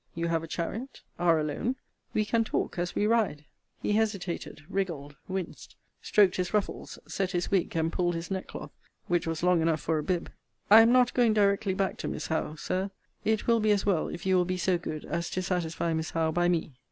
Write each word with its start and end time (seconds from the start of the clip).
You 0.15 0.29
have 0.29 0.41
a 0.41 0.47
chariot. 0.47 1.01
Are 1.19 1.39
alone. 1.39 1.75
We 2.11 2.25
can 2.25 2.43
talk 2.43 2.79
as 2.79 2.95
we 2.95 3.05
ride. 3.05 3.45
He 3.83 3.91
hesitated, 3.91 4.61
wriggled, 4.67 5.15
winced, 5.27 5.75
stroked 6.01 6.37
his 6.37 6.55
ruffles, 6.55 6.97
set 7.07 7.33
his 7.33 7.51
wig, 7.51 7.75
and 7.77 7.93
pulled 7.93 8.15
his 8.15 8.31
neckcloth, 8.31 8.71
which 9.05 9.27
was 9.27 9.43
long 9.43 9.61
enough 9.61 9.81
for 9.81 9.99
a 9.99 10.03
bib. 10.03 10.31
I 10.71 10.81
am 10.81 10.91
not 10.91 11.13
going 11.13 11.35
directly 11.35 11.75
back 11.75 11.97
to 11.97 12.07
Miss 12.07 12.25
Howe, 12.25 12.55
Sir. 12.55 12.89
It 13.23 13.45
will 13.45 13.59
be 13.59 13.69
as 13.69 13.85
well 13.85 14.07
if 14.07 14.25
you 14.25 14.35
will 14.37 14.43
be 14.45 14.57
so 14.57 14.79
good 14.79 15.05
as 15.05 15.29
to 15.29 15.43
satisfy 15.43 15.93
Miss 15.93 16.09
Howe 16.09 16.31
by 16.31 16.49
me. 16.49 16.73